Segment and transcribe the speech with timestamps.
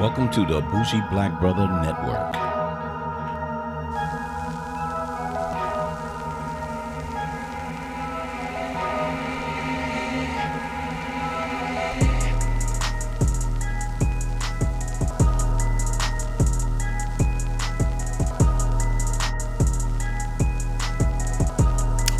[0.00, 2.32] Welcome to the Bougie Black Brother Network.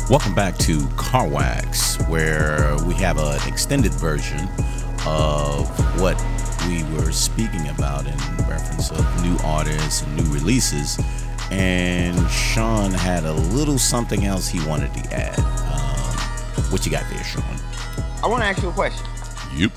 [0.07, 4.47] Welcome back to Car Wax, where we have an extended version
[5.07, 5.67] of
[5.99, 6.15] what
[6.67, 10.99] we were speaking about in reference of new artists and new releases.
[11.49, 15.39] And Sean had a little something else he wanted to add.
[15.39, 17.43] Um, what you got there, Sean?
[18.23, 19.05] I want to ask you a question.
[19.55, 19.71] Yep.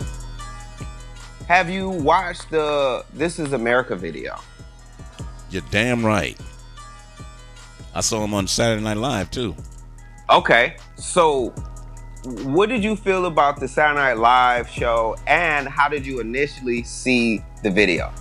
[1.48, 4.38] Have you watched the This Is America video?
[5.51, 6.38] You're damn right.
[7.95, 9.55] I saw him on Saturday Night Live too.
[10.30, 11.55] Okay, so
[12.24, 16.82] what did you feel about the Saturday Night Live show, and how did you initially
[16.82, 18.12] see the video?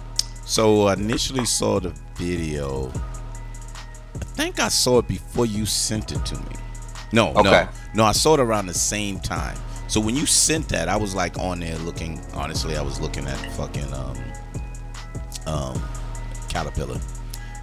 [0.46, 2.92] So I initially saw the video.
[4.16, 6.56] I think I saw it before you sent it to me.
[7.12, 7.44] No, Okay.
[7.44, 8.04] no, no.
[8.06, 9.58] I saw it around the same time.
[9.88, 12.20] So when you sent that, I was like on there looking.
[12.34, 14.18] Honestly, I was looking at fucking um,
[15.46, 15.82] um,
[16.50, 17.00] Caterpillar,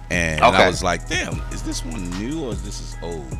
[0.09, 3.37] and I was like, "Damn, is this one new or is this is old?"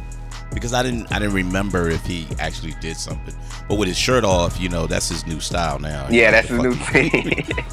[0.53, 3.33] Because I didn't, I didn't remember if he actually did something.
[3.69, 6.07] But with his shirt off, you know, that's his new style now.
[6.09, 7.66] Yeah, You know, that's the new thing.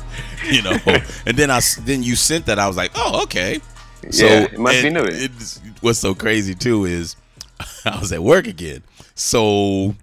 [0.54, 0.78] you know.
[1.26, 2.58] And then I then you sent that.
[2.58, 3.60] I was like, oh, okay.
[4.10, 5.04] So Yeah, it must be new.
[5.04, 7.16] it's- what's so crazy too is
[7.84, 8.84] I was at work again,
[9.16, 9.94] so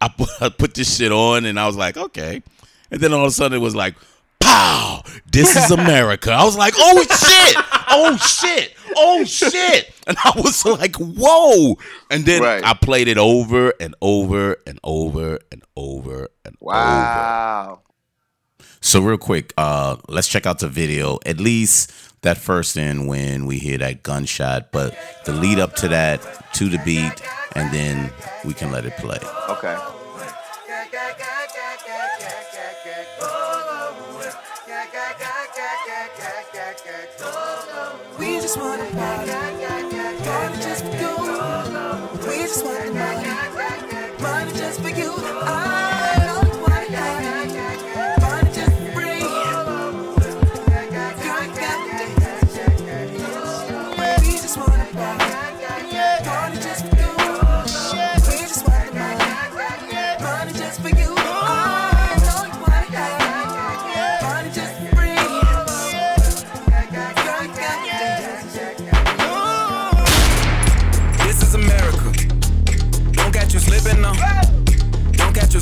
[0.00, 2.42] I put, I put this shit on, and I was like, okay.
[2.90, 3.94] And then all of a sudden it was like,
[4.40, 5.02] pow!
[5.30, 6.32] This is America.
[6.32, 7.56] I was like, oh shit!
[7.94, 8.74] Oh shit!
[8.96, 9.92] Oh shit!
[10.06, 11.76] And I was like, whoa!
[12.10, 12.64] And then Right.
[12.64, 16.60] I played it over and over and over and over and over.
[16.60, 17.80] wow.
[18.80, 21.18] So real quick, uh, let's check out the video.
[21.24, 25.88] At least that first in when we hear that gunshot, but the lead up to
[25.88, 27.22] that, to the beat,
[27.54, 28.10] and then
[28.44, 29.18] we can let it play.
[29.50, 29.76] Okay.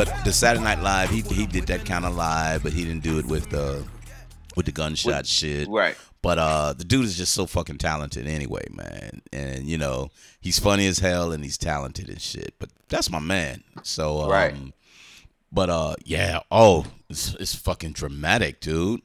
[0.00, 3.02] But the Saturday Night Live, he he did that kind of live, but he didn't
[3.02, 3.84] do it with the
[4.56, 5.68] with the gunshot shit.
[5.68, 5.94] Right.
[6.22, 9.20] But uh, the dude is just so fucking talented anyway, man.
[9.30, 10.08] And you know,
[10.40, 12.54] he's funny as hell and he's talented and shit.
[12.58, 13.62] But that's my man.
[13.82, 14.56] So um, Right.
[15.52, 16.40] But uh, yeah.
[16.50, 19.02] Oh, it's, it's fucking dramatic, dude.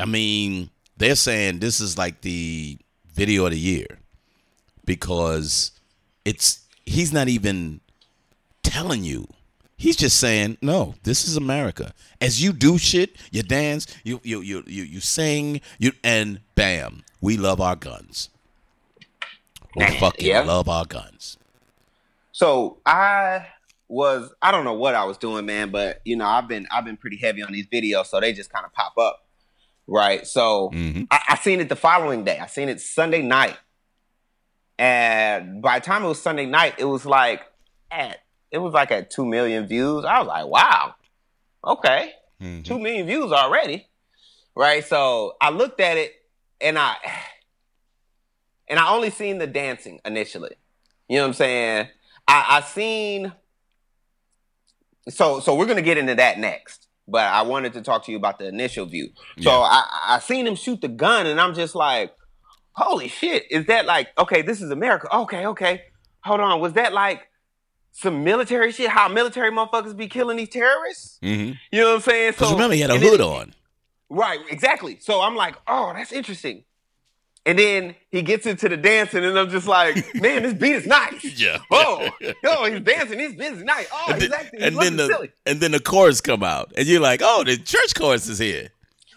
[0.00, 2.76] I mean, they're saying this is like the
[3.06, 4.00] video of the year
[4.84, 5.70] because
[6.24, 7.80] it's he's not even
[8.64, 9.28] telling you.
[9.78, 14.40] He's just saying, "No, this is America." As you do shit, you dance, you you
[14.40, 18.28] you you, you sing, you and bam, we love our guns.
[19.76, 20.40] We fucking Yeah.
[20.40, 21.38] love our guns.
[22.32, 23.46] So I
[23.86, 26.84] was I don't know what I was doing, man, but you know I've been I've
[26.84, 29.24] been pretty heavy on these videos, so they just kind of pop up,
[29.86, 30.26] right?
[30.26, 31.06] So Mhm.
[31.12, 32.38] I, I seen it the following day.
[32.40, 33.56] I seen it Sunday night,
[34.76, 37.42] and by the time it was Sunday night, it was like
[37.92, 38.18] at
[38.50, 40.04] it was like at two million views.
[40.04, 40.94] I was like, wow,
[41.64, 42.64] okay, Mhm.
[42.64, 43.86] two million views already,
[44.56, 44.84] right?
[44.84, 46.12] So I looked at it
[46.60, 46.96] and I
[48.68, 50.56] and I only seen the dancing initially.
[51.08, 51.88] You know what I'm saying?
[52.26, 53.32] I, I seen
[55.08, 56.86] so so we're gonna get into that next.
[57.10, 59.08] But I wanted to talk to you about the initial view.
[59.40, 59.58] So Yeah.
[59.60, 62.14] I, I seen him shoot the gun and I'm just like,
[62.72, 65.08] holy shit, is that like okay, this is America.
[65.14, 65.82] Okay, okay.
[66.24, 66.60] Hold on.
[66.60, 67.27] Was that like
[67.92, 68.90] some military shit?
[68.90, 71.18] How military motherfuckers be killing these terrorists?
[71.22, 71.58] Mhm.
[71.72, 72.32] You know what I'm saying?
[72.32, 73.54] Because remember, he had a and then- hood on.
[74.10, 74.98] Right, exactly.
[75.00, 76.64] So I'm like, oh, that's interesting.
[77.44, 80.86] And then he gets into the dancing, and I'm just like, man, this beat is
[80.86, 81.22] nice.
[81.38, 81.58] Yeah.
[81.70, 82.08] Oh,
[82.42, 83.18] yo, he's dancing.
[83.18, 83.86] This beat is nice.
[83.92, 84.30] Oh, and then.
[84.52, 85.30] He's and then the silly.
[85.46, 88.68] and then the chorus come out, and you're like, oh, the church chorus is here.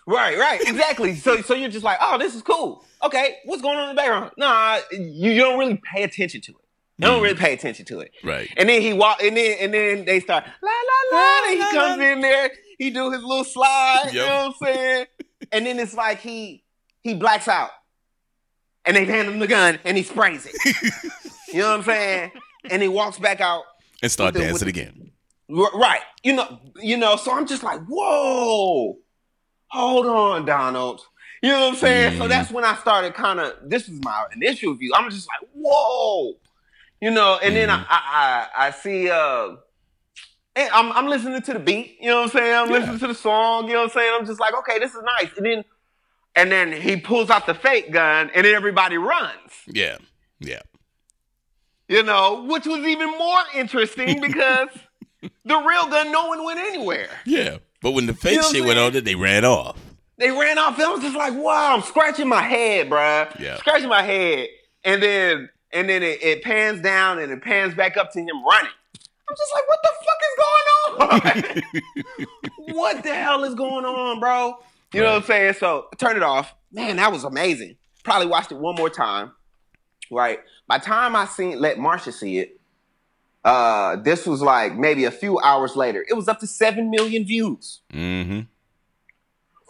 [0.07, 1.15] Right, right, exactly.
[1.15, 2.83] So, so you're just like, oh, this is cool.
[3.03, 4.31] Okay, what's going on in the background?
[4.37, 6.57] Nah, you, you don't really pay attention to it.
[7.01, 8.11] You don't really pay attention to it.
[8.23, 8.49] Right.
[8.57, 11.39] And then he walk, and then and then they start la la la.
[11.49, 14.09] And he comes in there, he do his little slide.
[14.13, 15.05] You know what I'm saying?
[15.51, 16.63] And then it's like he
[17.03, 17.71] he blacks out,
[18.85, 20.55] and they hand him the gun, and he sprays it.
[21.53, 22.31] you know what I'm saying?
[22.69, 23.63] And he walks back out.
[24.03, 25.11] And start the- dancing with again.
[25.49, 26.01] Right.
[26.23, 26.59] You know.
[26.79, 27.15] You know.
[27.17, 28.97] So I'm just like, whoa,
[29.67, 31.01] hold on, Donald.
[31.41, 32.17] You know what I'm saying?
[32.19, 32.29] So Mhm.
[32.29, 33.53] that's when I started kind of.
[33.67, 34.91] This is my initial view.
[34.95, 36.35] I'm just like, whoa,
[37.01, 37.39] you know.
[37.41, 37.85] And then I, Mhm.
[37.89, 39.09] I, I, I see.
[39.09, 39.55] Uh,
[40.55, 41.97] and I'm, I'm listening to the beat.
[42.01, 42.53] You know what I'm saying?
[42.55, 42.77] I'm Yeah.
[42.79, 43.67] listening to the song.
[43.67, 44.13] You know what I'm saying?
[44.19, 45.29] I'm just like, okay, this is nice.
[45.37, 45.63] And then,
[46.35, 49.51] and then he pulls out the fake gun, and then everybody runs.
[49.67, 49.97] Yeah.
[50.39, 50.61] Yeah.
[51.87, 54.69] You know, which was even more interesting because
[55.45, 57.09] the real gun, no one went anywhere.
[57.25, 57.57] Yeah.
[57.81, 59.77] But when the fake You know shit went on, they ran off.
[60.17, 60.75] They ran off.
[60.77, 63.39] and I was just like, wow, I'm scratching my head, bruh.
[63.39, 63.57] Yeah.
[63.57, 64.47] Scratching my head.
[64.83, 68.43] And then and then it, it pans down and it pans back up to him
[68.45, 68.71] running.
[69.29, 71.61] I'm just like, what the fuck is going
[72.67, 72.75] on?
[72.75, 74.57] what the hell is going on, bro?
[74.93, 75.53] You know what I'm saying?
[75.53, 76.53] So turn it off.
[76.71, 77.77] Man, that was amazing.
[78.03, 79.31] Probably watched it one more time.
[80.11, 80.39] Right.
[80.67, 82.59] By the time I seen let Marsha see it,
[83.45, 86.05] uh, this was like maybe a few hours later.
[86.07, 88.41] It was up to seven million views Mm-hmm.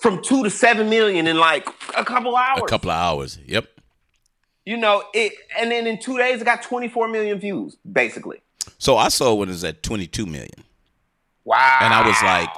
[0.01, 2.61] from two to seven million in like a couple hours.
[2.63, 3.37] A couple of hours.
[3.45, 3.67] Yep.
[4.65, 8.41] You know it, and then in two days it got 24 million views, basically.
[8.77, 10.49] So I saw when it was at 22 million.
[11.43, 11.79] Wow!
[11.81, 12.49] And I was like,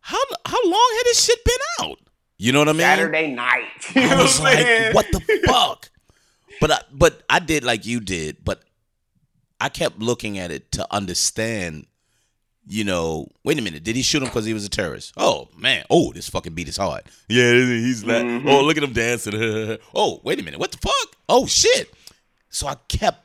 [0.00, 1.98] how how long had this shit been out?
[2.38, 2.80] You know what I mean?
[2.80, 3.64] Saturday night.
[3.94, 5.90] You I was what I'm like, what the fuck?
[6.60, 8.62] But I, but I did like you did, but
[9.60, 11.86] I kept looking at it to understand.
[12.72, 13.82] You know, wait a minute.
[13.82, 15.12] Did he shoot him because he was a terrorist?
[15.16, 15.84] Oh man.
[15.90, 17.02] Oh, this fucking beat is hard.
[17.28, 18.48] Yeah, he's like, Mhm.
[18.48, 19.34] oh look at him dancing.
[19.94, 20.60] oh, wait a minute.
[20.60, 21.16] What the fuck?
[21.28, 21.92] Oh shit.
[22.48, 23.24] So I kept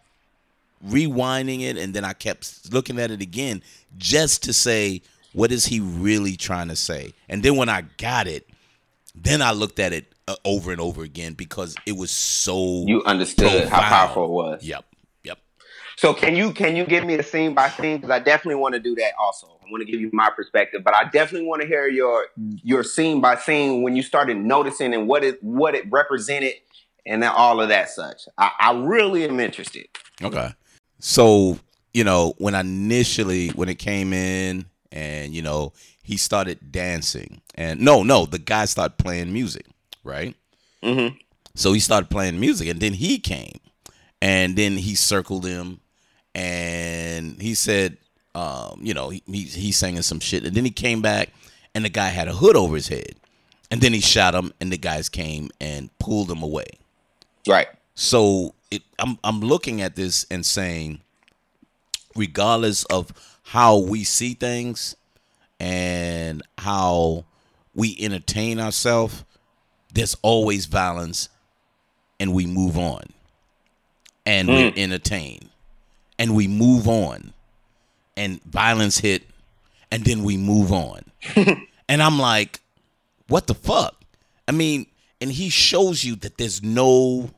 [0.83, 3.61] rewinding it, and then I kept looking at it again
[3.97, 5.01] just to say,
[5.33, 7.13] what is he really trying to say?
[7.29, 8.47] And then when I got it,
[9.13, 12.83] then I looked at it uh, over and over again because it was so.
[12.87, 14.63] You understood how powerful it was.
[14.63, 14.85] Yep.
[15.97, 17.97] So can you can you give me a scene by scene?
[17.97, 19.13] Because I definitely want to do that.
[19.19, 22.27] Also, I want to give you my perspective, but I definitely want to hear your
[22.63, 26.53] your scene by scene when you started noticing and what it what it represented
[27.05, 28.23] and then all of that such.
[28.37, 29.87] I, I really am interested.
[30.21, 30.53] Okay.
[30.99, 31.59] So,
[31.93, 35.73] you know, when I initially when it came in and, you know,
[36.03, 39.65] he started dancing and no, no, the guy started playing music,
[40.03, 40.35] right?
[40.83, 41.15] Mm-hmm.
[41.55, 43.59] So he started playing music and then he came
[44.21, 45.79] and then he circled him
[46.35, 47.97] and he said,
[48.35, 50.45] um, you know, he, he, he's singing some shit.
[50.45, 51.29] And then he came back
[51.73, 53.15] and the guy had a hood over his head.
[53.71, 56.67] And then he shot him and the guys came and pulled him away.
[57.47, 57.67] Right.
[57.95, 60.99] So it, I'm I'm looking at this and saying,
[62.15, 63.11] regardless of
[63.43, 64.95] how we see things
[65.59, 67.25] and how
[67.73, 69.23] we entertain ourselves,
[69.93, 71.29] there's always violence,
[72.19, 73.03] and we move on,
[74.25, 75.49] and we entertain,
[76.17, 77.33] and we move on,
[78.15, 79.23] and violence hit,
[79.91, 81.01] and then we move on,
[81.35, 82.59] and I'm like,
[83.27, 83.95] what the fuck?
[84.47, 84.87] I mean,
[85.21, 87.31] and he shows you that there's no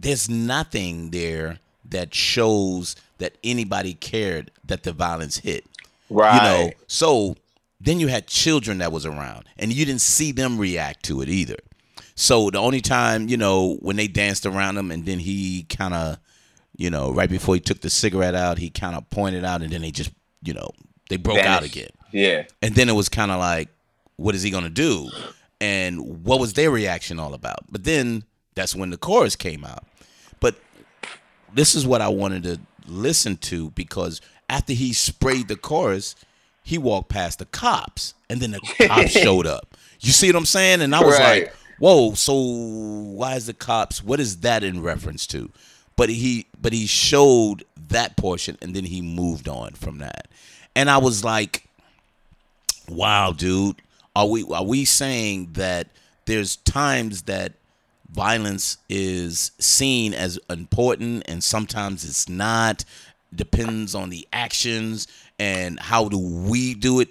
[0.00, 5.64] there's nothing there that shows that anybody cared that the violence hit.
[6.08, 6.34] Right.
[6.34, 7.36] You know, so
[7.80, 11.28] then you had children that was around and you didn't see them react to it
[11.28, 11.56] either.
[12.14, 15.94] So the only time, you know, when they danced around him and then he kind
[15.94, 16.18] of,
[16.78, 19.70] you know, right before he took the cigarette out, he kind of pointed out and
[19.70, 20.10] then they just,
[20.42, 20.70] you know,
[21.10, 21.90] they broke out again.
[22.12, 22.44] Yeah.
[22.62, 23.68] And then it was kind of like,
[24.16, 25.10] what is he going to do?
[25.60, 27.70] And what was their reaction all about?
[27.70, 29.84] But then that's when the chorus came out.
[30.40, 30.54] But
[31.52, 36.14] this is what I wanted to listen to because after he sprayed the chorus,
[36.62, 39.76] he walked past the cops, and then the cops showed up.
[40.00, 40.80] You see what I'm saying?
[40.82, 41.44] And I was Right.
[41.44, 42.12] like, "Whoa!
[42.14, 44.02] So why is the cops?
[44.04, 45.50] What is that in reference to?"
[45.98, 50.28] But he, but he showed that portion, and then he moved on from that.
[50.76, 51.68] And I was like,
[52.88, 53.82] "Wow, dude!
[54.16, 55.88] Are we are we saying that
[56.26, 57.52] there's times that
[58.10, 62.84] violence is seen as important and sometimes it's not
[63.34, 65.06] depends on the actions
[65.38, 67.08] and how do we do it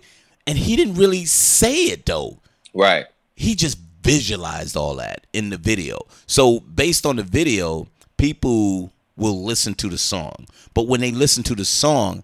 [0.48, 2.40] and he didn't really say it though
[2.74, 3.06] Right.
[3.36, 7.88] he just visualized all that in the video so based on the video
[8.18, 12.24] people will listen to the song but when they listen to the song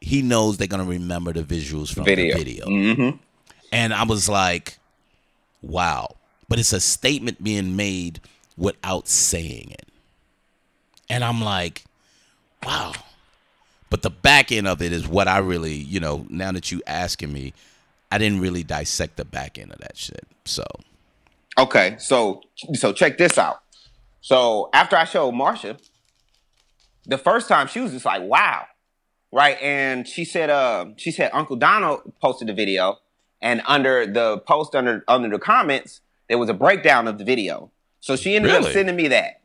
[0.00, 2.36] he knows they're going to remember the visuals from Video.
[2.36, 3.16] the video Mm-hmm.
[3.72, 4.78] and I was like,
[5.62, 6.16] wow.
[6.46, 8.20] But it's a statement being made
[8.58, 9.88] without saying it.
[11.08, 11.84] And I'm like,
[12.62, 12.92] wow.
[13.88, 16.82] But the back end of it is what I really, you know, now that you
[16.86, 17.54] asking me,
[18.12, 20.26] I didn't really dissect the back end of that shit.
[20.44, 20.64] So,
[21.56, 22.42] Okay, so
[22.74, 23.62] so check this out.
[24.24, 25.78] So after I showed Marsha,
[27.04, 28.64] the first time she was just like, "Wow,"
[29.30, 29.58] right?
[29.60, 33.00] And she said, "Uh, she said Uncle Donald posted the video,
[33.42, 37.70] and under the post under under the comments, there was a breakdown of the video.
[38.00, 39.42] So she ended up sending me that,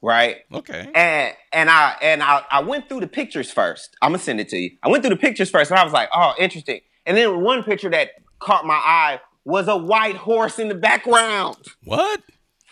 [0.00, 0.36] right?
[0.54, 0.88] okay.
[0.94, 3.96] And and I and I, I went through the pictures first.
[4.00, 4.70] I'm gonna send it to you.
[4.84, 7.64] I went through the pictures first, and I was like, "Oh, interesting." And then one
[7.64, 11.56] picture that caught my eye was a white horse in the background.
[11.84, 12.20] What?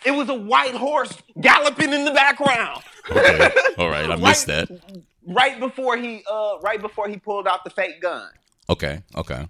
[0.04, 2.82] It was a white horse galloping in the background.
[3.10, 3.50] Okay.
[3.78, 4.10] All right.
[4.10, 4.68] I missed that.
[5.26, 8.28] Right before he uh right before he pulled out the fake gun.
[8.68, 9.02] Okay.
[9.16, 9.48] Okay.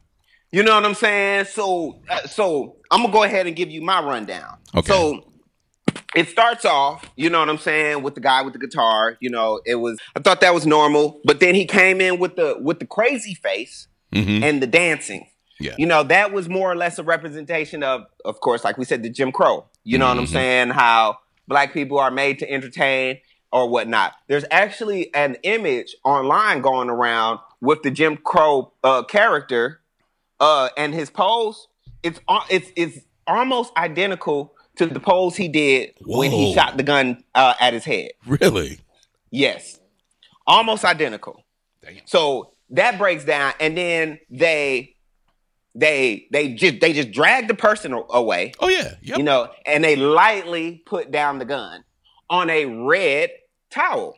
[0.52, 1.46] You know what I'm saying?
[1.46, 4.58] So uh, so I'm gonna go ahead and give you my rundown.
[4.75, 4.87] Okay.
[4.87, 5.32] So
[6.14, 9.16] it starts off, you know what I'm saying, with the guy with the guitar.
[9.20, 12.37] You know, it was I thought that was normal, but then he came in with
[12.37, 15.26] the with the crazy face hmm and the dancing.
[15.61, 15.75] Yeah.
[15.78, 19.02] You know, that was more or less a representation of, of course, like we said,
[19.02, 19.66] the Jim Crow.
[19.84, 20.28] You know what I'm Mhm.
[20.32, 20.68] saying?
[20.70, 23.20] How black people are made to entertain
[23.52, 24.14] or whatnot.
[24.28, 29.80] There's actually an image online going around with the Jim Crow uh, character
[30.40, 31.68] uh, and his pose.
[32.02, 32.18] It's
[32.50, 37.54] it's it's almost identical to the pose he did when he shot the gun uh,
[37.60, 38.10] at his head.
[38.26, 38.80] Really?
[39.30, 39.78] Yes,
[40.46, 41.44] almost identical.
[41.82, 41.98] Damn.
[42.06, 44.93] So that breaks down, and then they
[45.74, 48.94] they they just they just drag the person away, Oh yeah.
[49.02, 49.18] Yep.
[49.18, 51.84] you know, and they lightly put down the gun
[52.30, 53.30] on a red
[53.70, 54.16] towel.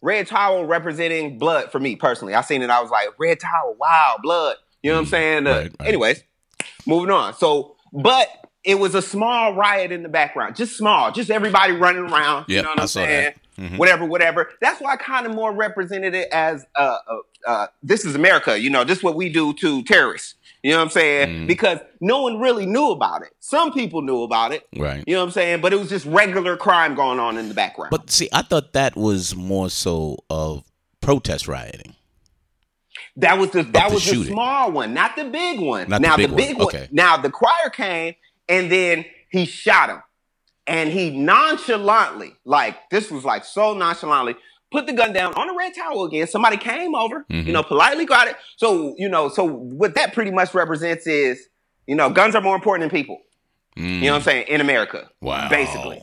[0.00, 2.34] Red towel representing blood for me personally.
[2.34, 2.70] I seen it.
[2.70, 4.56] I was like, red towel, wow, blood.
[4.82, 5.46] You know what I'm saying?
[5.46, 5.88] Uh, right, right.
[5.88, 6.24] Anyways,
[6.86, 7.34] moving on.
[7.34, 8.28] So, but
[8.64, 12.46] it was a small riot in the background, just small, just everybody running around.
[12.48, 13.24] you know what I I'm saw saying?
[13.24, 13.36] that.
[13.58, 13.76] Mhm.
[13.78, 14.50] Whatever, whatever.
[14.60, 18.58] That's why I kind of more represented it as uh, uh, uh, this is America.
[18.58, 20.34] You know, this is what we do to terrorists.
[20.62, 21.28] You know what I'm saying?
[21.28, 21.46] Mhm.
[21.48, 23.30] Because no one really knew about it.
[23.40, 24.66] Some people knew about it.
[24.76, 25.02] Right.
[25.06, 25.60] You know what I'm saying?
[25.60, 27.90] But it was just regular crime going on in the background.
[27.90, 30.62] But see, I thought that was more so of
[31.00, 31.96] protest rioting.
[33.16, 35.88] That was the that the was the small one, not the big one.
[35.88, 36.66] Not the now big the big one.
[36.68, 36.88] okay.
[36.92, 38.14] Now the choir came
[38.48, 40.02] and then he shot him,
[40.66, 44.36] and he nonchalantly, like this was like so nonchalantly,
[44.72, 46.26] put the gun down on the red towel again.
[46.26, 47.46] Somebody came over, Mhm.
[47.46, 48.36] you know, politely got it.
[48.56, 51.46] So you know, so what that pretty much represents is,
[51.86, 53.20] you know, guns are more important than people.
[53.76, 55.26] You know what I'm saying in America, Mm.
[55.26, 55.48] Wow.
[55.48, 56.02] basically.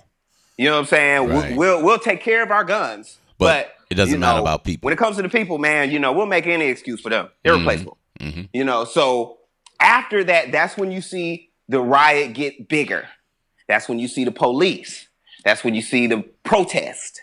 [0.58, 1.28] You know what I'm saying?
[1.30, 1.56] We'll- Right.
[1.56, 4.88] We'll we'll take care of our guns, But but, it doesn't you matter about people.
[4.88, 7.30] When it comes to the people, man, you know, we'll make any excuse for them.
[7.46, 7.98] Irreplaceable.
[8.20, 9.38] hmm You know, so
[9.80, 13.08] after that, that's when you see the riot get bigger.
[13.68, 15.08] That's when you see the police.
[15.46, 17.22] That's when you see the protest.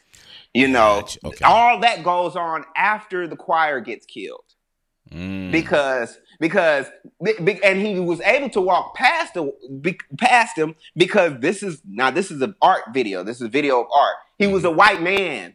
[0.57, 1.19] You know, Gotcha.
[1.25, 1.45] Okay.
[1.45, 4.41] all that goes on after the choir gets killed
[5.13, 5.53] Mm.
[5.53, 6.87] because because
[7.23, 9.53] be- be- and he was able to walk past the
[10.19, 13.23] past him because this is now this is an art video.
[13.23, 14.17] This is a video of art.
[14.37, 15.55] He was a white man.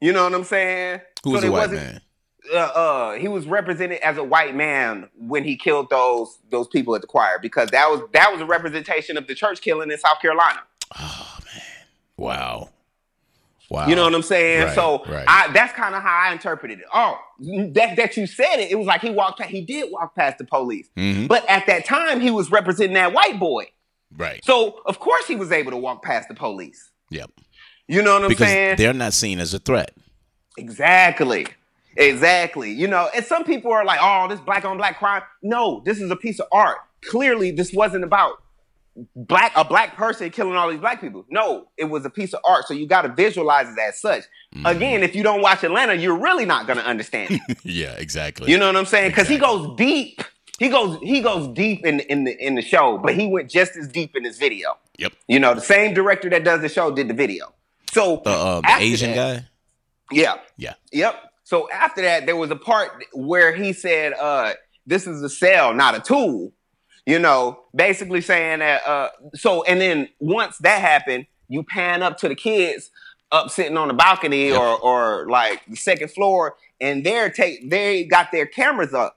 [0.00, 1.00] You know what I'm saying?
[1.24, 2.00] Who was So a white man?
[2.54, 6.94] uh, uh, he was represented as a white man when he killed those those people
[6.94, 9.98] at the choir because that was that was a representation of the church killing in
[9.98, 10.60] South Carolina.
[10.96, 11.86] Oh man!
[12.16, 12.70] Wow!
[13.70, 13.86] Wow!
[13.86, 14.64] You know what I'm saying?
[14.64, 15.24] Right, so right.
[15.28, 16.86] I, that's kind of how I interpreted it.
[16.92, 17.18] Oh,
[17.74, 20.38] that that you said it, it was like he walked past, he did walk past
[20.38, 21.28] the police, Mhm.
[21.28, 23.68] but at that time he was representing that white boy.
[24.16, 24.44] Right.
[24.44, 26.90] So of course he was able to walk past the police.
[27.10, 27.30] Yep.
[27.86, 28.76] You know what I'm Because saying?
[28.76, 29.92] they're not seen as a threat.
[30.58, 31.46] Exactly.
[31.96, 32.70] Exactly.
[32.72, 35.22] You know, and some people are like, oh, this black on black crime.
[35.42, 36.78] No, this is a piece of art.
[37.02, 38.42] Clearly, this wasn't about
[39.16, 41.24] black a black person killing all these black people.
[41.30, 42.66] No, it was a piece of art.
[42.66, 44.24] So you got to visualize it as such.
[44.64, 47.40] again, if you don't watch Atlanta, you're really not gonna understand.
[47.48, 47.58] it.
[47.64, 48.50] yeah, exactly.
[48.50, 49.10] You know what I'm saying?
[49.10, 50.22] Because he goes deep.
[50.58, 53.76] He goes he goes deep in in the in the show, but he went just
[53.76, 54.76] as deep in his video.
[54.98, 55.12] Yep.
[55.28, 57.54] You know, the same director that does the show did the video.
[57.92, 59.46] So The, uh, the Asian that- guy.
[60.12, 60.34] Yeah.
[60.56, 60.74] Yeah.
[60.92, 61.14] Yep.
[61.44, 64.52] So after that, there was a part where he said, uh,
[64.86, 66.52] this is a cell, not a tool.
[67.10, 72.18] You know, basically saying that uh so and then once that happened, you pan up
[72.18, 72.90] to the kids
[73.32, 74.60] up sitting on the balcony Yep.
[74.60, 79.16] or or like the second floor, and they're take they got their cameras up.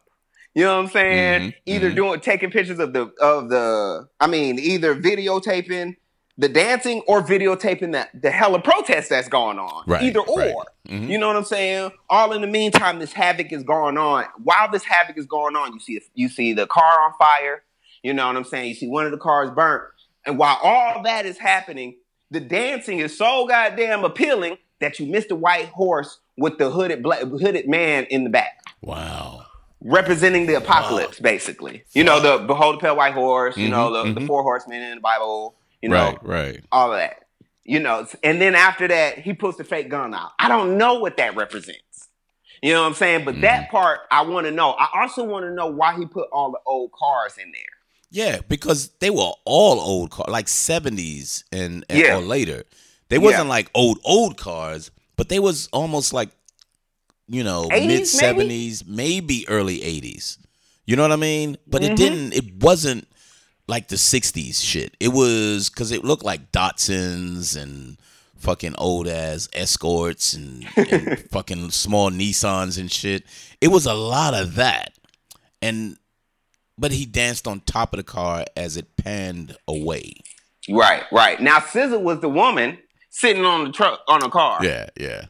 [0.56, 1.42] You know what I'm saying?
[1.52, 1.96] Mhm, Either mhm.
[1.96, 5.96] doing taking pictures of the of the I mean, either videotaping
[6.38, 9.84] the dancing or videotaping the, the hella protest that's going on.
[9.86, 10.40] Right, Either or.
[10.40, 10.54] right.
[10.90, 11.08] Mhm.
[11.10, 11.92] You know what I'm saying?
[12.10, 14.26] All in the meantime, this havoc is going on.
[14.44, 17.62] While this havoc is going on, you see you see the car on fire.
[18.04, 18.70] You know what I'm saying?
[18.70, 19.84] You see one of the cars burnt.
[20.26, 21.96] And while all that is happening,
[22.30, 27.02] the dancing is so goddamn appealing that you miss the white horse with the hooded
[27.02, 29.46] black, hooded man in the back, Wow.
[29.82, 31.84] representing the apocalypse, basically.
[31.94, 33.56] You know the behold the pale white horse.
[33.58, 34.28] You know Mhm, the, the mhm.
[34.28, 35.56] four horsemen in the Bible.
[35.82, 36.64] You know right, right.
[36.72, 37.20] all of that.
[37.66, 40.32] You know, and then after that, he puts the fake gun out.
[40.38, 42.10] I don't know what that represents.
[42.62, 43.24] You know what I'm saying?
[43.26, 44.72] But that part, I want to know.
[44.72, 47.62] I also want to know why he put all the old cars in there.
[48.14, 52.18] Yeah, because they were all old cars, like seventies and, and Yeah.
[52.18, 52.64] or later.
[53.10, 53.50] They wasn't Yeah.
[53.58, 56.30] like old old cars, but they was almost like
[57.28, 60.38] you know mid seventies, maybe early eighties.
[60.86, 61.58] You know what I mean?
[61.66, 61.92] But Mm-hmm.
[61.92, 62.34] it didn't.
[62.34, 63.08] It wasn't
[63.68, 64.96] like the '60s shit.
[65.00, 67.98] It was because it looked like Datsuns and
[68.38, 73.24] fucking old ass escorts and, and fucking small Nissans and shit.
[73.60, 74.94] It was a lot of that,
[75.64, 75.98] and
[76.78, 80.14] but he danced on top of the car as it panned away.
[80.70, 81.40] Right, right.
[81.42, 82.78] Now, SZA was the woman
[83.10, 84.64] sitting on the truck on the car.
[84.64, 85.26] Yeah, yeah,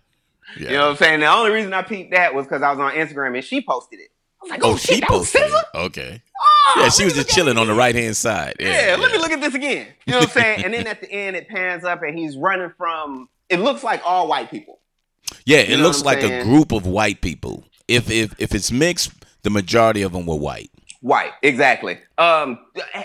[0.57, 0.69] yeah.
[0.69, 1.19] You know what I'm saying?
[1.21, 3.99] The only reason I peeped that was because I was on Instagram and she posted
[3.99, 4.09] it.
[4.41, 5.59] I was like, oh, oh shit, that was posted SZA?
[5.59, 5.65] it.
[5.77, 6.21] Okay.
[6.41, 8.55] Oh, Yeah, she was just chilling on the right hand side.
[8.59, 9.87] Yeah, Yeah, let me look at this again.
[10.05, 10.65] You know what I'm saying?
[10.65, 13.29] and then at the end, it pans up and he's running from.
[13.49, 14.79] It looks like all white people.
[15.45, 17.63] Yeah, it You know looks like a group of white people.
[17.87, 19.11] If if if it's mixed,
[19.43, 20.69] the majority of them were white.
[21.03, 21.97] White, exactly.
[22.17, 22.57] Um,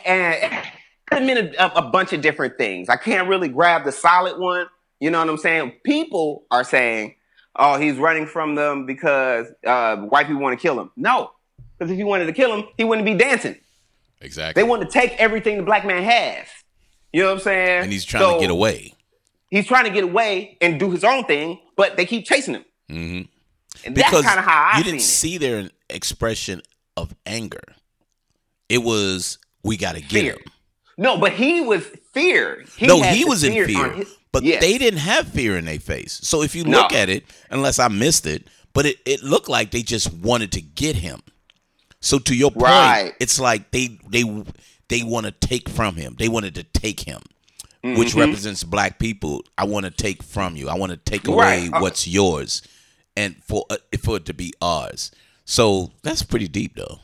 [0.06, 0.66] and
[1.10, 2.88] could mean a, a bunch of different things.
[2.88, 4.66] I can't really grab the solid one.
[5.00, 5.72] You know what I'm saying?
[5.84, 7.16] People are saying,
[7.56, 11.32] "Oh, he's running from them because uh, white people want to kill him." No,
[11.76, 13.56] because if he wanted to kill him, he wouldn't be dancing.
[14.20, 14.62] Exactly.
[14.62, 16.46] They want to take everything the black man has.
[17.12, 17.82] You know what I'm saying?
[17.84, 18.94] and he's trying So, to get away.
[19.50, 22.64] He's trying to get away and do his own thing, but they keep chasing him.
[22.88, 23.20] hmm
[23.84, 26.62] And Because that's kind of how I you didn't see their expression
[26.96, 27.62] of anger.
[28.68, 30.32] It was we got to get Fear.
[30.32, 30.38] him.
[30.96, 32.64] No, but he was fear.
[32.76, 34.60] He no, he was in fear, his- but Yes.
[34.60, 36.18] they didn't have fear in their face.
[36.22, 36.78] So if you No.
[36.82, 40.52] look at it, unless I missed it, but it, it looked like they just wanted
[40.52, 41.22] to get him.
[42.00, 43.14] So to your point, Right.
[43.20, 44.24] it's like they they
[44.88, 46.16] they want to take from him.
[46.18, 47.20] They wanted to take him,
[47.84, 47.98] Mm-hmm.
[47.98, 49.44] which represents black people.
[49.56, 50.68] I want to take from you.
[50.68, 51.68] I want to take Right.
[51.68, 52.62] away Uh, what's yours,
[53.16, 55.10] and for uh, for it to be ours.
[55.44, 57.00] So that's pretty deep, though.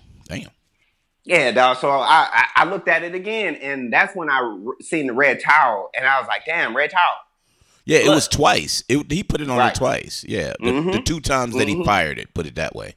[1.25, 1.79] Yeah, dog.
[1.79, 5.15] So I, I I looked at it again, and that's when I re- seen the
[5.15, 7.17] red towel, and I was like, "Damn, red towel."
[7.87, 8.15] Yeah, it Look.
[8.17, 8.83] was twice.
[8.89, 9.73] It, he put it on Right.
[9.75, 10.25] it twice.
[10.29, 10.93] Yeah, the, Mhm.
[10.93, 11.85] the two times that he Mhm.
[11.85, 12.95] fired it, put it that way.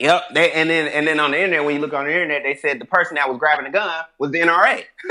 [0.00, 0.22] Yep.
[0.34, 2.54] They, and then and then on the internet, when you look on the internet, they
[2.54, 4.84] said the person that was grabbing the gun was the NRA.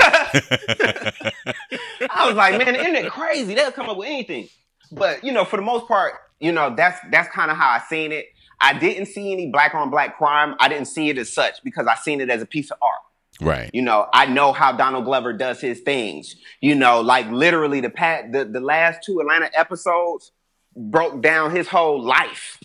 [2.10, 3.54] I was like, man, the internet crazy.
[3.54, 4.48] They'll come up with anything.
[4.92, 7.80] But you know, for the most part, you know, that's that's kind of how I
[7.88, 8.26] seen it.
[8.60, 10.54] I didn't see any black on black crime.
[10.60, 13.00] I didn't see it as such because I seen it as a piece of art.
[13.40, 13.70] Right.
[13.72, 16.36] You know, I know how Donald Glover does his things.
[16.60, 20.32] You know, like literally the pat the, the last two Atlanta episodes
[20.76, 22.58] broke down his whole life.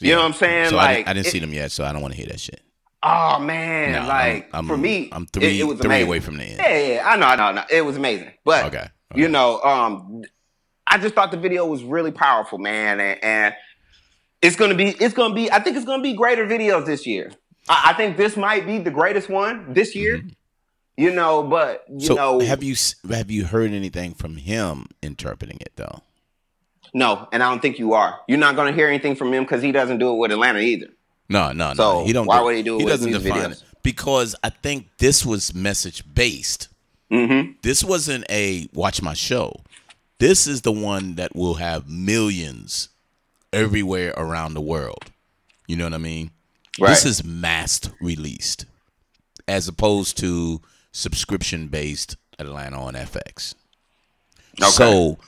[0.00, 0.70] You know what I'm saying?
[0.70, 2.18] So I like didn't, I didn't it- see them yet, so I don't want to
[2.18, 2.60] hear that shit.
[3.02, 6.06] Oh man, No, I'm- like I'm- for me, I'm three- it, was three amazing.
[6.08, 6.58] away from the end.
[6.58, 7.64] Yeah, yeah, I know, I know, I know.
[7.70, 8.86] It was amazing, but Okay.
[9.14, 10.22] you know, um,
[10.86, 13.54] I just thought the video was really powerful, man, and, and
[14.44, 17.32] it's gonna be, it's gonna be, I think it's gonna be greater videos this year.
[17.68, 20.22] I, I think this might be the greatest one this year.
[20.96, 22.06] You know, but you Mm-hmm.
[22.06, 22.76] so know, have you
[23.10, 26.02] have you heard anything from him interpreting it though?
[26.92, 28.20] no, and I don't think you are.
[28.28, 30.86] You're not gonna hear anything from him because he doesn't do it with Atlanta either.
[31.28, 31.74] No, no, no.
[31.74, 32.26] So, He don't.
[32.26, 33.52] why do- would he do it He with doesn't define videos?
[33.52, 36.68] it because I think this was message based.
[37.10, 37.52] Mm-hmm.
[37.62, 39.62] This wasn't a watch my show.
[40.18, 42.88] This is the one that will have millions
[43.54, 45.10] everywhere around the world.
[45.66, 46.30] You know what I mean?
[46.78, 46.90] Right.
[46.90, 48.66] This is mass released
[49.46, 50.60] as opposed to
[50.92, 53.54] subscription based Atlanta on FX.
[54.60, 54.70] Okay.
[54.70, 55.18] So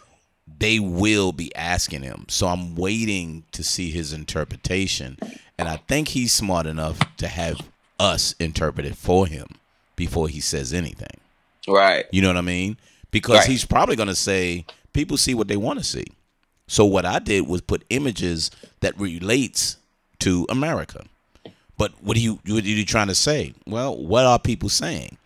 [0.58, 2.26] they will be asking him.
[2.28, 5.18] So I'm waiting to see his interpretation.
[5.58, 7.60] And I think he's smart enough to have
[7.98, 9.46] us interpret it for him
[9.96, 11.20] before he says anything.
[11.66, 12.04] Right.
[12.12, 12.76] You know what I mean?
[13.10, 13.48] Because Right.
[13.48, 16.04] he's probably going to say people see what they want to see.
[16.66, 18.50] So what I did was put images
[18.80, 19.76] that relates
[20.20, 21.04] to America.
[21.78, 23.52] But what are you what are you trying to say?
[23.66, 25.18] Well, what are people saying?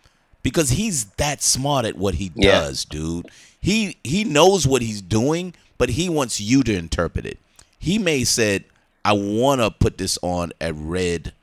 [0.43, 2.61] Because he's that smart at what he Yeah.
[2.61, 3.27] does, dude.
[3.59, 7.39] He he knows what he's doing, but he wants you to interpret it.
[7.79, 8.65] He may said,
[9.05, 11.33] "I want to put this on a red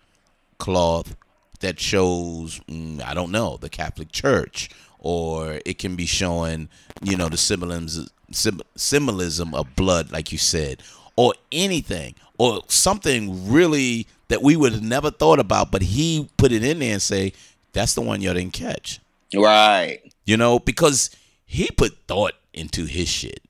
[0.58, 1.16] cloth
[1.60, 6.68] that shows mm, I don't know the Catholic Church, or it can be showing
[7.02, 10.82] you know the symbolism sym- symbolism of blood, like you said,
[11.16, 16.52] or anything, or something really that we would have never thought about, but he put
[16.52, 17.32] it in there and say
[17.72, 19.00] that's the one you didn't catch,
[19.34, 20.00] Right.
[20.26, 21.10] you know, because
[21.46, 23.40] he put thought into his shit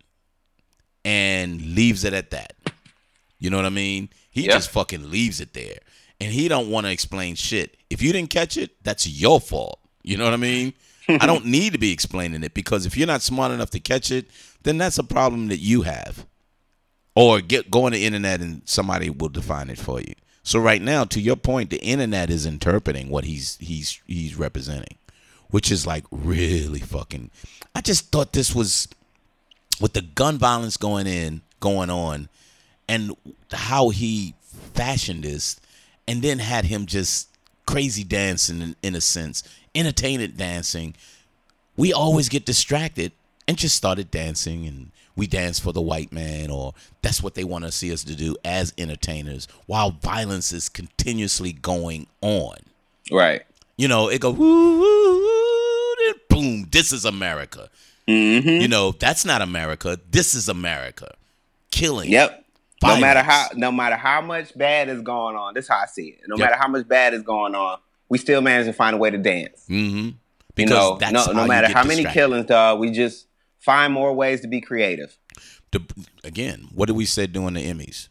[1.05, 2.53] and leaves it at that.
[3.39, 4.09] You know what I mean?
[4.31, 4.53] He Yeah.
[4.53, 5.79] just fucking leaves it there.
[6.21, 7.77] And he don't want to explain shit.
[7.91, 9.79] If you didn't catch it, that's your fault.
[10.03, 10.75] You know what I mean?
[11.09, 14.11] I don't need to be explaining it because if you're not smart enough to catch
[14.11, 14.27] it,
[14.63, 16.27] then that's a problem that you have.
[17.15, 20.15] Or get go on the internet and somebody will define it for you.
[20.43, 24.97] So right now, to your point, the internet is interpreting what he's he's he's representing,
[25.51, 27.31] which is like really fucking.
[27.75, 28.89] I just thought this was
[29.81, 32.29] with the gun violence going in going on
[32.89, 33.17] and
[33.53, 34.35] how he
[34.75, 35.61] fashioned this
[36.07, 37.29] and then had him just
[37.69, 39.43] crazy dancing in, in a sense
[39.75, 40.95] entertainment dancing
[41.77, 43.13] we always get distracted
[43.47, 47.45] and just started dancing and we dance for the white man or that's what they
[47.45, 52.57] want to see us to do as entertainers while violence is continuously going on
[53.11, 53.43] Right.
[53.77, 55.49] you know, it go woo, woo, woo,
[56.39, 56.69] boom.
[56.71, 57.69] This is America.
[58.07, 58.63] Mm-hmm.
[58.63, 59.99] You know, that's not America.
[60.11, 61.15] This is America.
[61.71, 62.11] Killing.
[62.11, 62.45] Yep.
[62.83, 65.87] No matter how no matter how much bad is going on, this is how I
[65.87, 66.21] see it.
[66.29, 66.51] No Yep.
[66.51, 69.19] matter how much bad is going on, we still manage to find a way to
[69.19, 69.65] dance.
[69.69, 69.97] Mm-hmm.
[69.99, 70.15] You
[70.55, 72.19] Because know, that's no, no you matter how many distracted.
[72.21, 73.27] killings, dog, we just
[73.59, 75.17] find more ways to be creative.
[75.73, 75.81] The,
[76.25, 78.09] again, what did we say during the Emmys?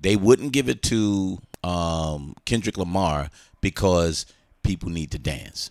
[0.00, 4.26] They wouldn't give it to um, Kendrick Lamar because
[4.62, 5.70] people need to dance.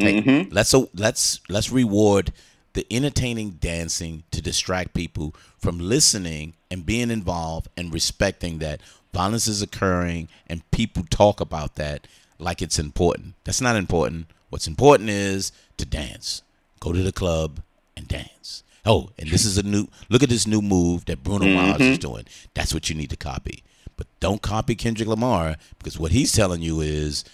[0.00, 0.52] Mm-hmm.
[0.54, 2.32] let's let's let's reward
[2.78, 8.80] the entertaining dancing to distract people from listening and being involved and respecting that
[9.12, 12.06] violence is occurring and people talk about that
[12.38, 13.34] like it's important.
[13.42, 14.28] That's not important.
[14.48, 16.42] What's important is to dance.
[16.78, 17.58] Go to the club
[17.96, 18.62] and dance.
[18.86, 21.70] Oh, and this is a new look at this new move that Bruno mm-hmm.
[21.70, 22.26] Mars is doing.
[22.54, 23.64] That's what you need to copy.
[23.96, 27.24] But don't copy Kendrick Lamar because what he's telling you is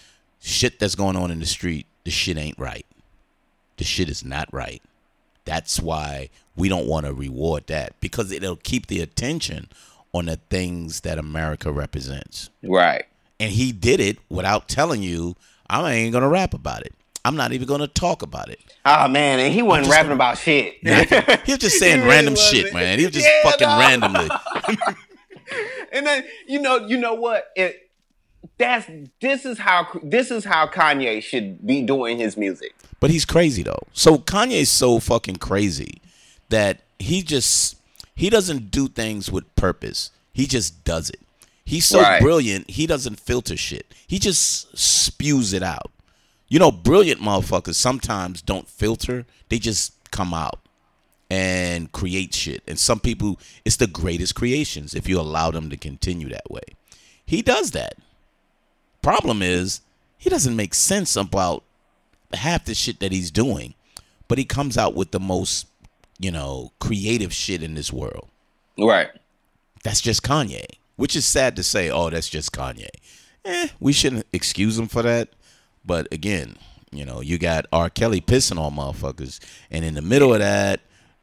[0.41, 2.87] shit that's going on in the street, the shit ain't right.
[3.77, 4.81] The shit is not right.
[5.45, 9.69] That's why we don't want to reward that because it'll keep the attention
[10.13, 12.49] on the things that America represents.
[12.63, 13.05] Right.
[13.39, 15.35] And he did it without telling you,
[15.69, 16.93] I ain't going to rap about it.
[17.25, 18.59] I'm not even going to talk about it.
[18.85, 20.75] Oh man, and he wasn't rapping gonna- about shit.
[21.45, 22.73] He was just saying really random shit, wasn't.
[22.75, 22.99] man.
[22.99, 23.79] He was just Yeah, fucking dog.
[23.79, 24.29] randomly.
[25.91, 27.45] and then you know, you know what?
[27.55, 27.84] It
[28.57, 28.89] that's
[29.21, 32.75] this is how this is how Kanye should be doing his music.
[32.99, 33.83] But he's crazy though.
[33.93, 36.01] So Kanye's so fucking crazy
[36.49, 37.77] that he just
[38.15, 40.11] he doesn't do things with purpose.
[40.33, 41.19] He just does it.
[41.65, 42.21] He's so Right.
[42.21, 43.93] brilliant, he doesn't filter shit.
[44.07, 45.91] He just spews it out.
[46.47, 49.25] You know, brilliant motherfuckers sometimes don't filter.
[49.49, 50.59] They just come out
[51.29, 52.61] and create shit.
[52.67, 56.61] And some people it's the greatest creations if you allow them to continue that way.
[57.25, 57.95] He does that.
[59.05, 59.81] Problem is,
[60.17, 61.63] he doesn't make sense about
[62.33, 63.75] half the shit that he's doing,
[64.27, 65.67] but he comes out with the most,
[66.17, 68.27] you know, creative shit in this world.
[68.79, 69.09] Right.
[69.83, 70.65] That's just Kanye,
[70.95, 72.89] which is sad to say, oh, that's just Kanye.
[73.45, 75.29] Eh, we shouldn't excuse him for that.
[75.85, 76.55] But again,
[76.91, 77.91] you know, you got R.
[77.91, 79.39] Kelly pissing on motherfuckers,
[79.69, 80.79] and in the middle of that,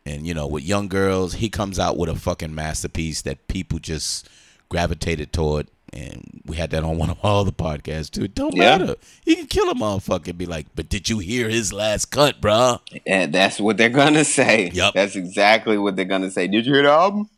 [0.07, 3.81] and you know, with young girls, he comes out with a fucking masterpiece that people
[3.81, 4.29] just
[4.69, 5.67] gravitated toward.
[5.95, 8.25] And we had that on one of our other podcasts too.
[8.25, 8.79] It don't Yeah.
[8.79, 8.95] matter.
[9.25, 12.41] He can kill a motherfucker and be like, but did you hear his last cut,
[12.41, 12.81] bruh?
[13.07, 14.71] And that's what they're gonna say.
[14.73, 14.95] Yup.
[14.95, 16.47] That's exactly what they're gonna say.
[16.49, 17.29] Did you hear the album?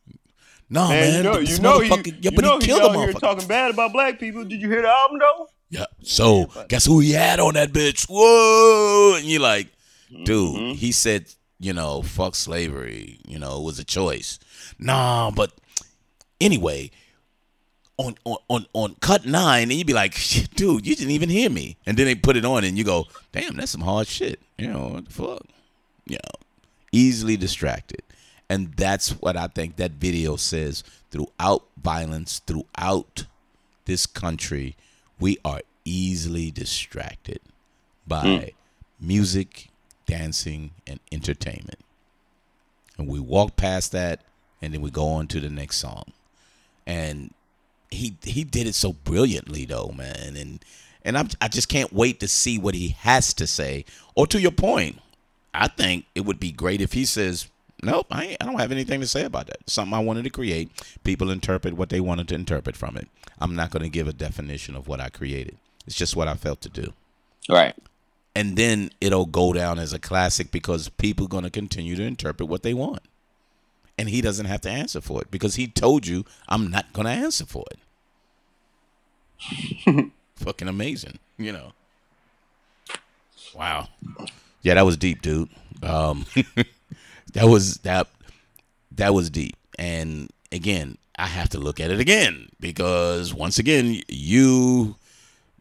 [0.71, 1.17] No, Man, man.
[1.17, 1.89] you know, but you know, he,
[2.21, 3.21] yeah, you know he he's killed a out here motherfucker.
[3.21, 4.45] talking bad about black people.
[4.45, 5.49] Did you hear the album though?
[5.71, 5.87] Yeah.
[6.03, 8.07] So guess who he had on that bitch?
[8.09, 9.17] Whoa!
[9.17, 9.69] And you're like,
[10.25, 10.73] dude, Mm-hmm.
[10.75, 11.27] he said,
[11.59, 13.19] you know, fuck slavery.
[13.27, 14.39] You know, it was a choice.
[14.79, 15.53] Nah, but
[16.41, 16.91] anyway,
[17.97, 20.15] on on on, on cut nine, and you'd be like,
[20.55, 21.77] dude, you didn't even hear me.
[21.87, 24.41] And then they put it on, and you go, damn, that's some hard shit.
[24.59, 25.43] You know what the fuck?
[26.07, 26.41] You know,
[26.93, 28.03] easily distracted.
[28.49, 33.27] And that's what I think that video says throughout violence, throughout
[33.87, 34.77] this country,
[35.19, 37.41] we are easily distracted
[38.07, 39.07] by hmm.
[39.07, 39.69] music,
[40.07, 41.81] dancing, and entertainment.
[42.99, 44.21] And we walk past that
[44.63, 46.13] and then we go on to the next song.
[46.87, 47.33] And
[47.95, 50.37] he he did it so brilliantly though, man.
[50.37, 50.65] And
[51.05, 53.85] and I'm, I just can't wait to see what he has to say.
[54.15, 55.01] Or to your point,
[55.53, 57.49] I think it would be great if he says,
[57.83, 59.59] "Nope, I ain't, I don't have anything to say about that.
[59.61, 60.71] It's something I wanted to create.
[61.05, 63.09] People interpret what they wanted to interpret from it.
[63.39, 65.59] I'm not going to give a definition of what I created.
[65.87, 66.93] It's just what I felt to do."
[67.49, 67.75] Right.
[68.35, 72.03] And then it'll go down as a classic because people are going to continue to
[72.03, 73.03] interpret what they want.
[73.97, 77.07] And he doesn't have to answer for it because he told you, I'm not going
[77.07, 77.79] to answer for it.
[80.37, 81.73] Fucking amazing, you know.
[83.55, 83.89] Wow.
[84.63, 85.49] Yeah, that was deep, dude.
[85.83, 86.27] Um,
[87.35, 88.09] that was that
[88.93, 89.57] that was deep.
[89.79, 94.97] And again, I have to look at it again because once again, you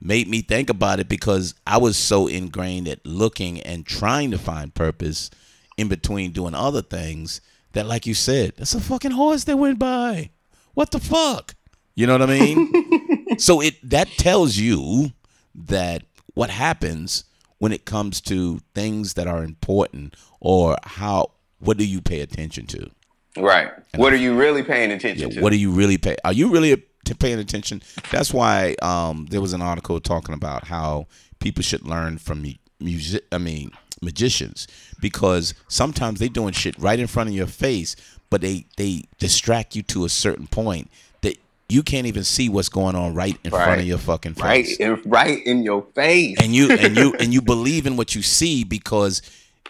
[0.02, 4.38] made me think about it because I was so ingrained at looking and trying to
[4.38, 5.30] find purpose
[5.78, 7.42] in between doing other things
[7.74, 10.32] that, like you said, that's a fucking horse that went by.
[10.74, 11.56] What the fuck?
[11.96, 13.38] You know what I mean?
[13.38, 15.12] so it that tells you
[15.54, 17.26] that what happens
[17.60, 22.66] when it comes to things that are important or how what do you pay attention
[22.68, 22.90] to?
[23.38, 23.72] Right.
[23.96, 25.42] What are you really paying attention Yeah, to?
[25.42, 26.16] what are you really pay?
[26.26, 26.84] Are you really
[27.20, 27.82] paying attention?
[28.12, 31.08] That's why um, there was an article talking about how
[31.40, 32.46] people should learn from
[32.80, 33.24] music.
[33.32, 33.72] I mean,
[34.04, 34.68] magicians
[35.00, 37.96] because sometimes they're doing shit right in front of your face,
[38.30, 40.90] but they they distract you to a certain point
[41.22, 41.38] that
[41.70, 44.80] you can't even see what's going on right in front of your fucking face right,
[44.80, 46.38] in, right in your face.
[46.42, 49.22] and you and you and you believe in what you see because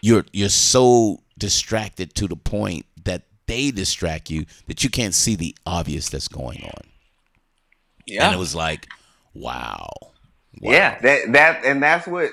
[0.02, 5.36] you're you're so distracted to the point that they distract you that you can't see
[5.36, 6.84] the obvious that's going on.
[8.06, 8.26] yeah.
[8.26, 8.88] And it was like,
[9.34, 9.88] wow.
[10.62, 10.72] Wow.
[10.72, 12.32] Yeah, that that and that's what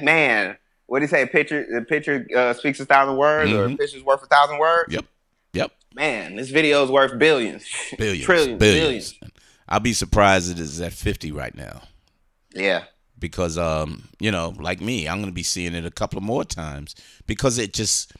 [0.00, 0.56] man.
[0.88, 1.22] What do you say?
[1.22, 3.78] A picture, the picture uh, speaks a thousand words, or a Mhm.
[3.78, 4.92] picture's worth a thousand words.
[4.92, 5.04] Yep.
[5.52, 5.70] Yep.
[5.94, 7.64] Man, this video is worth billions,
[7.96, 8.24] Billions.
[8.24, 9.12] trillions, billions.
[9.12, 9.34] billions.
[9.68, 11.82] I'll be surprised it is at 50 right now.
[12.54, 12.84] Yeah,
[13.18, 16.44] because um you know like me i'm gonna be seeing it a couple of more
[16.44, 16.94] times
[17.26, 18.12] because it just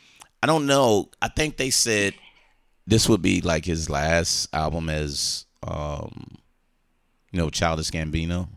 [0.42, 2.12] i don't know i think they said
[2.86, 6.36] this would be like his last album as um
[7.30, 8.48] you know childish gambino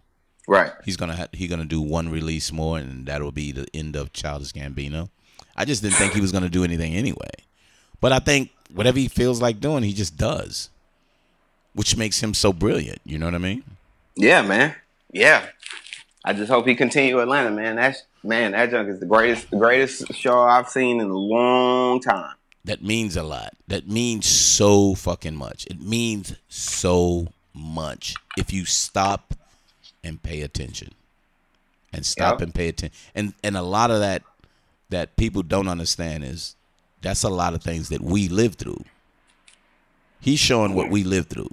[0.47, 0.71] right.
[0.85, 4.11] he's gonna ha- he gonna do one release more and that'll be the end of
[4.13, 5.09] childish gambino
[5.55, 7.29] i just didn't think he was gonna do anything anyway
[7.99, 10.69] but i think whatever he feels like doing he just does
[11.73, 13.63] which makes him so brilliant you know what i mean
[14.15, 14.75] Yeah, man.
[15.13, 15.45] Yeah.
[16.25, 17.77] I just hope he continue Atlanta, man.
[17.77, 21.99] That's man, that junk is the greatest, the greatest show I've seen in a long
[22.01, 22.35] time.
[22.65, 23.53] that means a lot.
[23.67, 25.65] That means so fucking much.
[25.65, 29.33] It means so much if you stop
[30.03, 30.89] and pay attention.
[31.93, 32.45] And stop Yeah.
[32.45, 32.97] and pay attention.
[33.15, 34.23] And and a lot of that
[34.89, 36.55] that people don't understand is
[37.01, 38.83] that's a lot of things that we live through.
[40.19, 41.49] He's showing what we live through.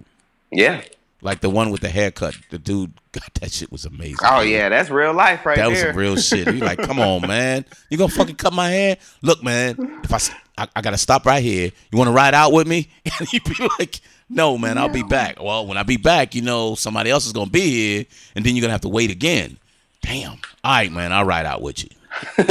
[0.51, 0.83] Yeah.
[1.21, 2.37] Like the one with the haircut.
[2.51, 4.19] The dude, God, that shit was amazing.
[4.25, 4.53] Oh dude.
[4.53, 5.71] yeah, that's real life right there.
[5.71, 6.47] That was real shit.
[6.47, 7.65] You like, come on, man.
[7.91, 8.97] You gonna fucking cut my hair?
[9.23, 10.01] Look, man.
[10.05, 11.73] If I, I, I gotta stop right here.
[11.91, 12.89] You want to ride out with me?
[13.19, 14.79] And he'd be like, No, man.
[14.79, 15.43] I'll be back.
[15.43, 18.55] Well, when I be back, you know, somebody else is gonna be here, and then
[18.55, 19.59] you're gonna have to wait again.
[20.03, 20.39] Damn.
[20.65, 21.13] All right, man.
[21.13, 21.91] I'll ride out with you.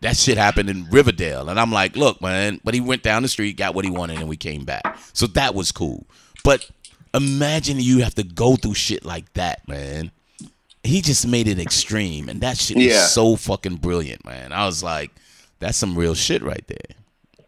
[0.00, 2.60] that shit happened in Riverdale, and I'm like, look, man.
[2.64, 4.98] But he went down the street, got what he wanted, and we came back.
[5.12, 6.06] So that was cool.
[6.44, 6.70] But
[7.12, 10.12] imagine you have to go through shit like that, man
[10.82, 14.52] he just made it extreme, and that shit was so fucking brilliant, man.
[14.52, 15.10] I was like,
[15.58, 16.96] that's some real shit right there.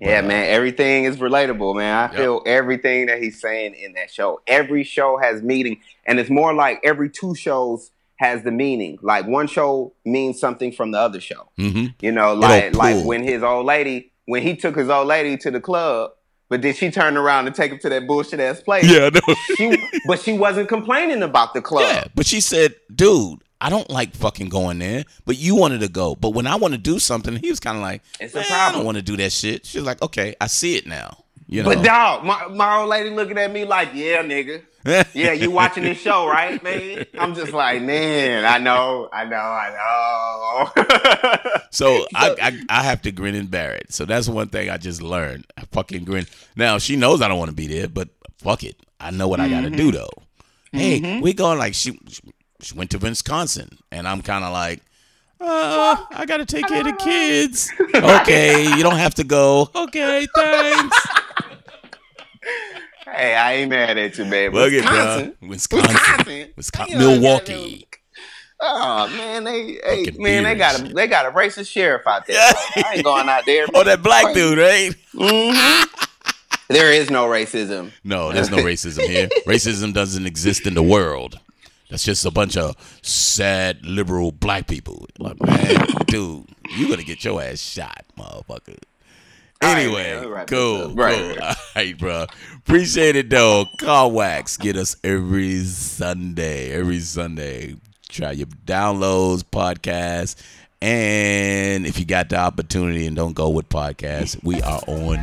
[0.09, 1.95] Yeah, man, everything is relatable, man.
[1.95, 2.17] I Yep.
[2.21, 4.41] feel everything that he's saying in that show.
[4.47, 8.99] Every show has meaning, and it's more like every two shows has the meaning.
[9.03, 11.49] Like one show means something from the other show.
[11.57, 15.37] hmm You know, like like when his old lady, when he took his old lady
[15.39, 16.13] to the club,
[16.49, 18.85] but then she turned around and take him to that bullshit ass place.
[18.91, 19.35] Yeah, no.
[19.57, 19.73] She,
[20.07, 21.89] but she wasn't complaining about the club.
[21.89, 25.89] yeah, but she said, dude, I don't like fucking going there, but you wanted to
[25.89, 26.17] go.
[26.17, 28.47] But when I want to do something, he was kind of like, It's a "Man,
[28.51, 29.65] I don't want to do that shit.
[29.65, 31.19] She was like, okay, I see it now.
[31.47, 34.63] You know, But dog, my, my old lady looking at me like, yeah, nigga.
[35.15, 37.07] Yeah, you watching this show, right, man?
[37.17, 41.63] I'm just like, man, I know, I know, I know.
[41.71, 43.93] So I, I I have to grin and bear it.
[43.93, 45.47] So that's one thing I just learned.
[45.57, 46.27] I fucking grin.
[46.57, 48.77] Now she knows I don't want to be there, but fuck it.
[48.99, 49.97] I know what I got to do Mm-hmm.
[49.97, 50.11] though.
[50.73, 51.99] Hey, we going like she
[52.63, 54.81] she went to Wisconsin, and I'm kind of like,
[55.41, 57.71] Uh, I gotta take care of the kids.
[57.95, 59.69] Okay, you don't have to go.
[59.75, 61.07] Okay, thanks.
[63.05, 64.53] Hey, I ain't mad at you, man.
[64.53, 65.37] Look at Wisconsin.
[65.41, 65.49] bro.
[65.49, 66.49] Wisconsin.
[66.57, 66.99] Wisconsin.
[66.99, 67.87] Milwaukee.
[68.65, 70.95] Oh man, they hey, man, they got a shit.
[70.95, 72.37] they got a racist sheriff out there.
[72.37, 72.83] Yeah.
[72.87, 73.67] I ain't going out there.
[73.75, 74.95] Oh, that black dude, right?
[76.69, 77.91] There is no racism.
[78.05, 79.29] No, there's no racism here.
[79.47, 81.39] Racism doesn't exist in the world.
[81.93, 85.07] That's just a bunch of sad liberal black people.
[85.19, 85.77] Like, man,
[86.07, 88.79] dude, you gonna get your ass shot, motherfucker.
[89.63, 90.95] right, Anyway, man, let me wrap this cool, cool.
[90.95, 91.39] Right, right.
[91.43, 92.27] All right, bro.
[92.57, 93.67] Appreciate it though.
[93.77, 96.73] Car Wax get us every Sunday.
[96.73, 97.77] Every Sunday.
[98.09, 100.37] Try your downloads, podcasts,
[100.81, 105.19] and if you got the opportunity and don't go with podcasts, we are on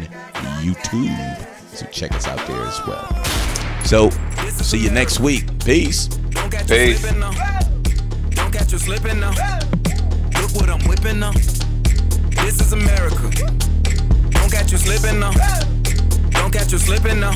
[0.62, 1.48] YouTube.
[1.74, 3.39] So check us out there as well.
[3.90, 4.12] So
[4.52, 5.46] see you next week.
[5.66, 6.06] Peace.
[6.06, 7.02] Don't catch Peace.
[7.02, 7.32] you slipping now.
[8.30, 9.32] Don't catch you slipping now.
[10.40, 11.32] Look what I'm whipping now.
[11.32, 13.32] This is America.
[14.30, 15.32] Don't catch you slipping now.
[16.30, 17.34] Don't catch you slipping now.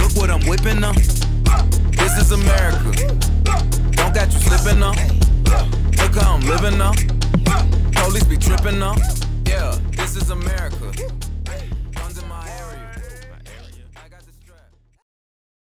[0.00, 0.92] Look what I'm whipping now.
[0.92, 2.92] This is America.
[3.96, 4.92] Don't catch you slipping now.
[5.98, 6.92] Look how I'm living now.
[8.00, 8.94] Police be tripping now.
[9.46, 10.92] Yeah, this is America.